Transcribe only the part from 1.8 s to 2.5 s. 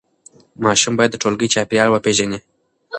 وپیژني.